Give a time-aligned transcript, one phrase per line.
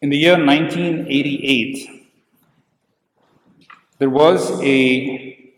[0.00, 2.08] In the year 1988,
[3.98, 5.52] there was a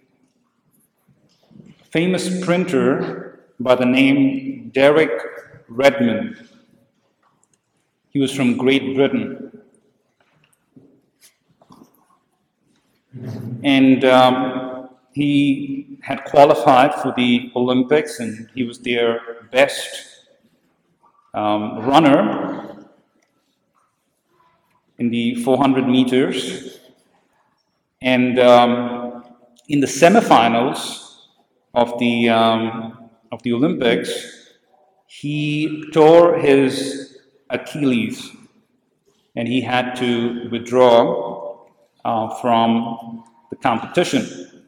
[1.91, 5.21] famous printer by the name Derek
[5.69, 6.49] Redmond.
[8.11, 9.51] He was from Great Britain.
[13.65, 20.16] And um, he had qualified for the Olympics and he was their best
[21.37, 22.87] um, runner
[24.99, 26.79] in the 400 meters.
[28.01, 29.25] And um,
[29.69, 31.27] in the semifinals
[31.75, 34.55] of the, um, of the Olympics,
[35.07, 37.19] he tore his
[37.51, 38.33] Achilles
[39.37, 41.67] and he had to withdraw
[42.05, 44.65] uh, from the competition.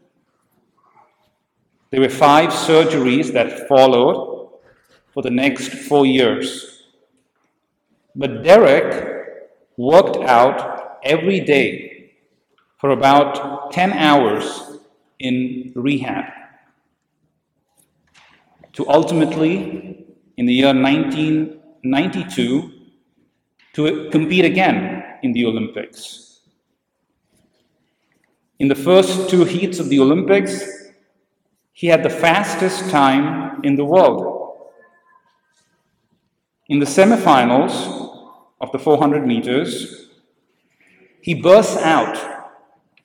[1.90, 4.37] There were five surgeries that followed
[5.18, 6.84] for the next four years.
[8.14, 12.12] But Derek worked out every day
[12.78, 14.78] for about 10 hours
[15.18, 16.26] in rehab
[18.74, 22.70] to ultimately, in the year 1992,
[23.72, 26.42] to compete again in the Olympics.
[28.60, 30.62] In the first two heats of the Olympics,
[31.72, 34.47] he had the fastest time in the world.
[36.68, 37.98] In the semifinals,
[38.60, 40.08] of the 400 meters,
[41.20, 42.16] he bursts out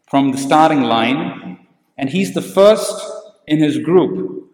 [0.09, 1.59] from the starting line,
[1.97, 3.01] and he's the first
[3.47, 4.49] in his group.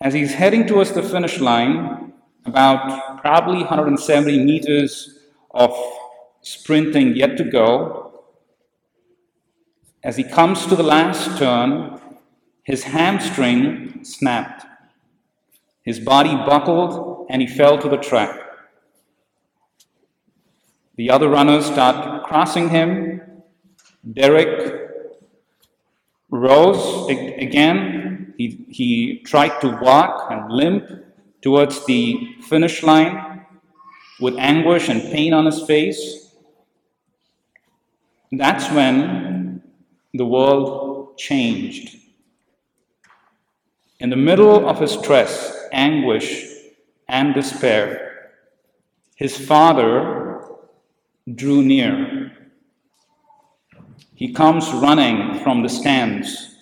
[0.00, 2.12] As he's heading towards the finish line,
[2.44, 5.18] about probably 170 meters
[5.50, 5.76] of
[6.40, 8.24] sprinting yet to go,
[10.04, 12.00] as he comes to the last turn,
[12.62, 14.64] his hamstring snapped.
[15.88, 18.38] His body buckled and he fell to the track.
[20.96, 23.22] The other runners start crossing him.
[24.12, 24.90] Derek
[26.28, 28.34] rose again.
[28.36, 30.84] He, he tried to walk and limp
[31.40, 33.46] towards the finish line
[34.20, 36.34] with anguish and pain on his face.
[38.30, 39.62] That's when
[40.12, 41.96] the world changed.
[44.00, 46.48] In the middle of his stress, anguish,
[47.08, 48.32] and despair,
[49.16, 50.42] his father
[51.34, 52.32] drew near.
[54.14, 56.54] He comes running from the stands,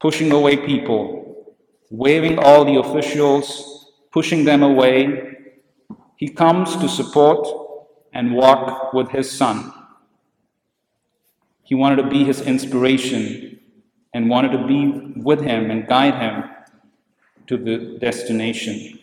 [0.00, 1.54] pushing away people,
[1.90, 5.36] waving all the officials, pushing them away.
[6.16, 7.46] He comes to support
[8.12, 9.72] and walk with his son.
[11.62, 13.60] He wanted to be his inspiration
[14.14, 16.55] and wanted to be with him and guide him
[17.46, 18.98] to the destination.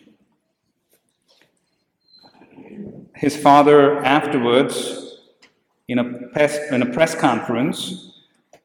[3.24, 5.18] his father afterwards,
[5.88, 8.12] in a, press, in a press conference,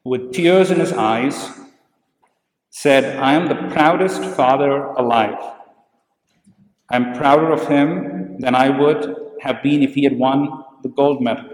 [0.04, 1.50] with tears in his eyes,
[2.70, 5.38] said, I am the proudest father alive.
[6.90, 11.22] I'm prouder of him than I would have been if he had won the gold
[11.22, 11.50] medal.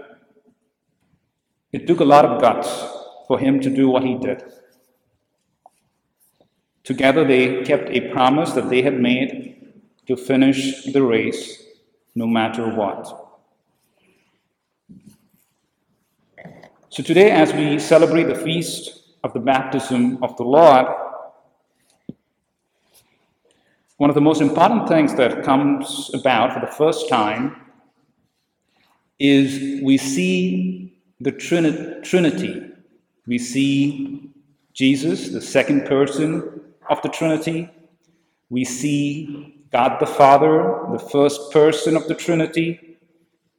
[1.71, 2.69] It took a lot of guts
[3.27, 4.43] for him to do what he did.
[6.87, 9.73] Together, they kept a promise that they had made
[10.07, 11.61] to finish the race
[12.15, 13.03] no matter what.
[16.87, 20.85] So, today, as we celebrate the feast of the baptism of the Lord,
[23.97, 27.53] one of the most important things that comes about for the first time
[29.19, 32.63] is we see the Trini- Trinity.
[33.25, 34.29] We see
[34.73, 36.57] Jesus, the second person
[36.89, 37.69] of the Trinity.
[38.49, 42.97] We see God the Father, the first person of the Trinity,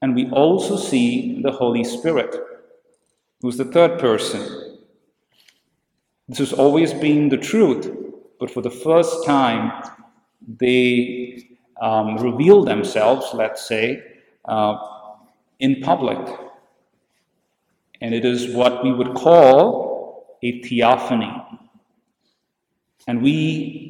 [0.00, 2.34] and we also see the Holy Spirit,
[3.43, 4.78] who's the third person.
[6.28, 7.91] This has always been the truth,
[8.38, 9.83] but for the first time,
[10.47, 11.49] they
[11.81, 14.03] um, reveal themselves, let's say,
[14.44, 14.79] uh,
[15.61, 16.19] in public.
[18.00, 21.32] And it is what we would call a theophany.
[23.08, 23.88] And we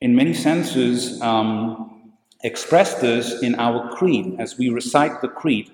[0.00, 2.12] in many senses, um,
[2.42, 4.36] express this in our creed.
[4.38, 5.70] As we recite the creed,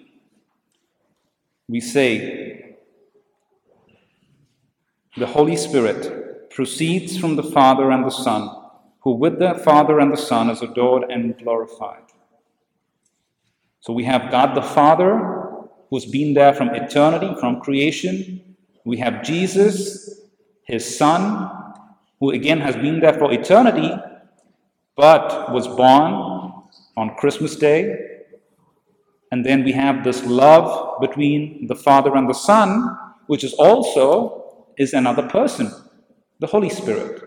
[1.69, 2.77] we say,
[5.17, 8.51] The Holy Spirit proceeds from the Father and the Son,
[9.01, 12.03] who with the Father and the Son is adored and glorified.
[13.81, 18.57] So we have God the Father, who's been there from eternity, from creation.
[18.85, 20.23] We have Jesus,
[20.65, 21.66] his Son,
[22.21, 23.91] who again has been there for eternity,
[24.97, 26.13] but was born
[26.97, 27.97] on Christmas Day.
[29.31, 32.97] And then we have this love between the Father and the Son,
[33.27, 35.71] which is also is another person,
[36.39, 37.23] the Holy Spirit.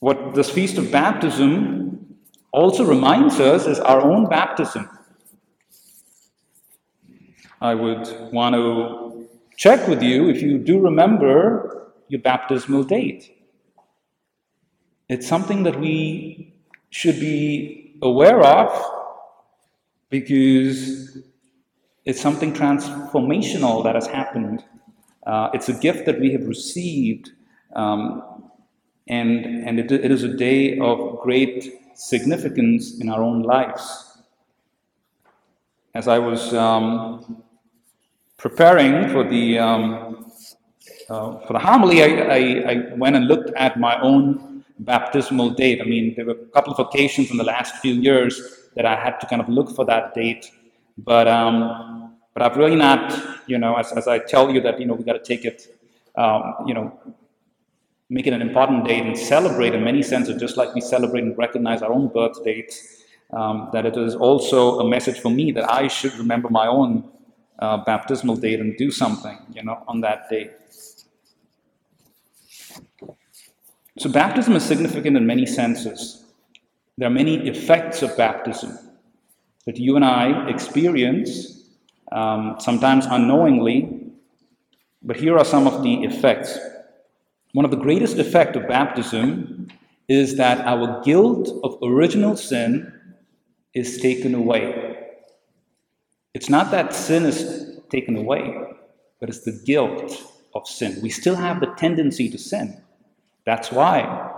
[0.00, 2.16] What this feast of baptism
[2.52, 4.88] also reminds us is our own baptism.
[7.60, 9.11] I would want to
[9.62, 13.32] check with you if you do remember your baptismal date.
[15.08, 16.52] It's something that we
[16.90, 18.70] should be aware of
[20.10, 21.16] because
[22.04, 24.64] it's something transformational that has happened.
[25.24, 27.30] Uh, it's a gift that we have received,
[27.76, 28.50] um,
[29.06, 34.18] and, and it, it is a day of great significance in our own lives.
[35.94, 37.44] As I was um,
[38.42, 40.26] preparing for the um,
[41.08, 42.40] uh, for the homily, I, I,
[42.72, 45.80] I, went and looked at my own baptismal date.
[45.80, 48.96] I mean, there were a couple of occasions in the last few years that I
[48.96, 50.50] had to kind of look for that date,
[50.98, 53.02] but um, but I've really not,
[53.46, 55.78] you know, as, as I tell you that you know we got to take it,
[56.16, 56.98] um, you know,
[58.10, 61.38] make it an important date and celebrate in many senses, just like we celebrate and
[61.38, 62.98] recognize our own birth dates.
[63.32, 67.08] Um, that it is also a message for me that I should remember my own
[67.58, 70.50] uh, baptismal date and do something, you know, on that day.
[73.98, 76.24] So baptism is significant in many senses.
[76.96, 78.78] There are many effects of baptism
[79.66, 81.68] that you and I experience,
[82.10, 84.12] um, sometimes unknowingly,
[85.02, 86.58] but here are some of the effects.
[87.52, 89.68] One of the greatest effects of baptism
[90.08, 92.92] is that our guilt of original sin
[93.74, 94.91] is taken away.
[96.34, 98.56] It's not that sin is taken away,
[99.20, 100.22] but it's the guilt
[100.54, 100.98] of sin.
[101.02, 102.82] We still have the tendency to sin.
[103.44, 104.32] That's why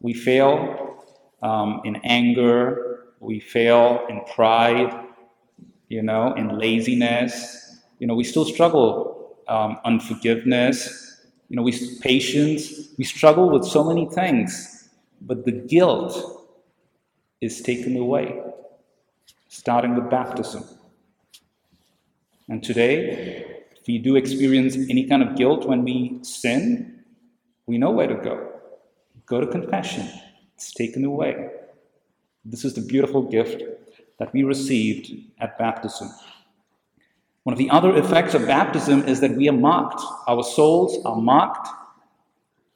[0.00, 1.04] we fail
[1.42, 4.92] um, in anger, we fail in pride,
[5.88, 7.78] you know, in laziness.
[7.98, 12.90] You know, we still struggle um, unforgiveness, you know, we patience.
[12.98, 14.88] We struggle with so many things,
[15.20, 16.48] but the guilt
[17.40, 18.40] is taken away,
[19.48, 20.64] starting with baptism.
[22.48, 27.04] And today, if we do experience any kind of guilt when we sin,
[27.66, 28.52] we know where to go.
[29.26, 30.08] Go to confession,
[30.54, 31.50] it's taken away.
[32.44, 33.62] This is the beautiful gift
[34.18, 36.08] that we received at baptism.
[37.42, 40.00] One of the other effects of baptism is that we are marked.
[40.28, 41.68] Our souls are marked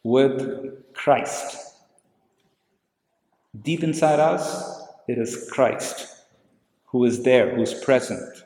[0.03, 1.57] with Christ.
[3.63, 6.07] Deep inside us, it is Christ
[6.87, 8.45] who is there, who is present.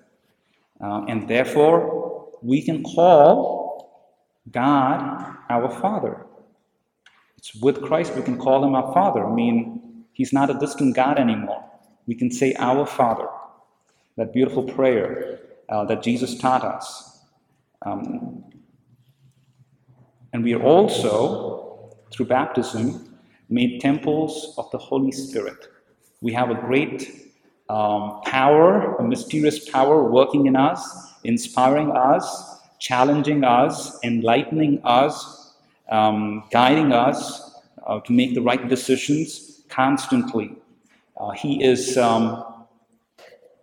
[0.84, 4.04] Uh, and therefore, we can call
[4.50, 6.26] God our Father.
[7.38, 9.24] It's with Christ we can call him our Father.
[9.24, 11.64] I mean, he's not a distant God anymore.
[12.06, 13.28] We can say, Our Father.
[14.18, 15.40] That beautiful prayer
[15.70, 17.20] uh, that Jesus taught us.
[17.86, 18.44] Um,
[20.34, 23.16] and we are also, through baptism,
[23.48, 25.68] made temples of the Holy Spirit.
[26.20, 27.33] We have a great
[27.68, 35.54] um, power, a mysterious power working in us, inspiring us, challenging us, enlightening us,
[35.90, 40.54] um, guiding us uh, to make the right decisions constantly.
[41.16, 42.44] Uh, he is, um,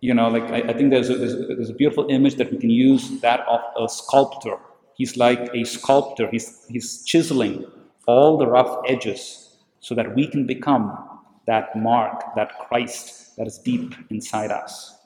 [0.00, 2.50] you know, like I, I think there's a, there's, a, there's a beautiful image that
[2.50, 4.56] we can use that of a sculptor.
[4.94, 6.28] He's like a sculptor.
[6.30, 7.66] He's, he's chiseling
[8.06, 10.98] all the rough edges so that we can become
[11.46, 14.96] that mark, that Christ that is deep inside us.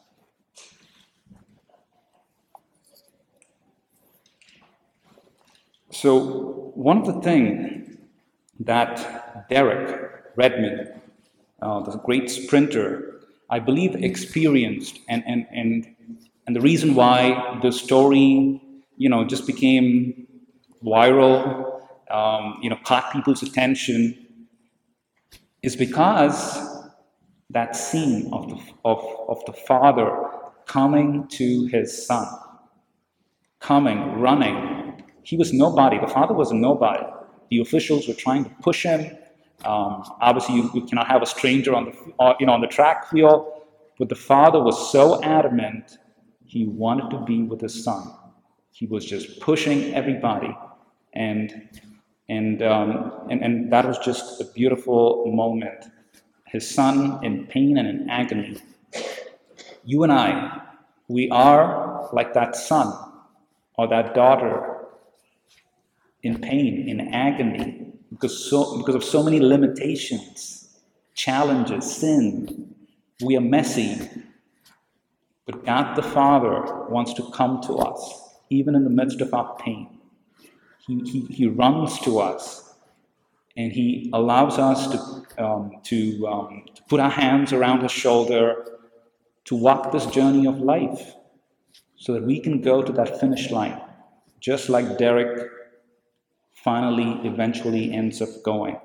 [5.90, 7.96] So, one of the things
[8.60, 10.92] that Derek Redmond,
[11.62, 15.96] uh, the great sprinter, I believe experienced, and, and, and,
[16.46, 18.60] and the reason why the story,
[18.98, 20.26] you know, just became
[20.84, 24.26] viral, um, you know, caught people's attention,
[25.62, 26.75] is because
[27.50, 30.28] that scene of the, of, of the father
[30.66, 32.26] coming to his son,
[33.60, 35.04] coming, running.
[35.22, 35.98] He was nobody.
[35.98, 37.04] The father was a nobody.
[37.50, 39.16] The officials were trying to push him.
[39.64, 42.66] Um, obviously, you, you, cannot have a stranger on the, uh, you know, on the
[42.66, 43.52] track field.
[43.98, 45.98] But the father was so adamant,
[46.44, 48.12] he wanted to be with his son.
[48.70, 50.54] He was just pushing everybody.
[51.14, 51.70] And,
[52.28, 55.86] and, um, and, and that was just a beautiful moment
[56.56, 58.56] his son in pain and in agony.
[59.84, 60.62] You and I,
[61.06, 62.88] we are like that son
[63.76, 64.86] or that daughter
[66.22, 70.80] in pain, in agony, because, so, because of so many limitations,
[71.14, 72.74] challenges, sin.
[73.22, 74.08] We are messy.
[75.44, 78.00] But God the Father wants to come to us,
[78.48, 80.00] even in the midst of our pain.
[80.86, 82.74] He, he, he runs to us
[83.56, 88.64] and He allows us to, um, to, um, to put our hands around His shoulder
[89.46, 91.14] to walk this journey of life
[91.96, 93.80] so that we can go to that finish line,
[94.40, 95.50] just like Derek
[96.54, 98.78] finally, eventually ends up going.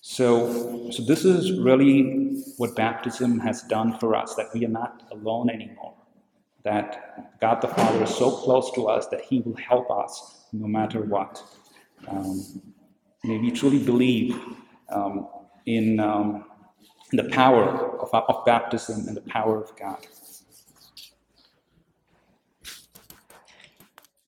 [0.00, 5.02] So, so this is really what baptism has done for us, that we are not
[5.12, 5.94] alone anymore.
[6.64, 10.66] That God the Father is so close to us that He will help us no
[10.66, 11.42] matter what.
[12.08, 12.62] Um,
[13.22, 14.36] may we truly believe
[14.92, 15.28] um,
[15.66, 16.44] in um,
[17.12, 17.64] the power
[18.00, 20.06] of, of baptism and the power of God.